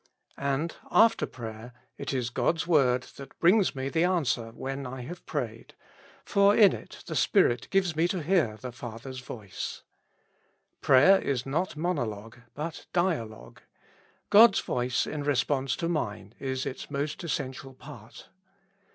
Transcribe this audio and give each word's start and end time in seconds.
And 0.39 0.75
after 0.89 1.27
prayer, 1.27 1.73
it 1.95 2.11
is 2.11 2.31
God's 2.31 2.65
word 2.65 3.03
that 3.17 3.37
brings 3.39 3.75
me 3.75 3.87
the 3.87 4.03
answer 4.03 4.49
when 4.49 4.87
I 4.87 5.01
have 5.01 5.23
prayed, 5.27 5.75
for 6.25 6.55
in 6.55 6.73
it 6.73 7.03
the 7.05 7.15
Spirit 7.15 7.67
gives 7.69 7.95
me 7.95 8.07
to 8.07 8.23
hear 8.23 8.57
the 8.57 8.71
Father's 8.71 9.19
voice. 9.19 9.83
Prayer 10.81 11.19
is 11.21 11.45
not 11.45 11.77
mono 11.77 12.03
logue, 12.05 12.37
but 12.55 12.87
dialogue; 12.93 13.61
God's 14.31 14.61
voice 14.61 15.05
in 15.05 15.21
response 15.23 15.75
to 15.75 15.87
mine 15.87 16.33
is 16.39 16.65
its 16.65 16.89
most 16.89 17.23
essential 17.23 17.75
part. 17.75 18.27